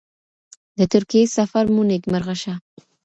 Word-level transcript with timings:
د 0.77 0.79
ترکیې 0.91 1.25
سفر 1.37 1.63
مو 1.73 1.81
نیکمرغه 1.89 2.35
شه. 2.41 2.53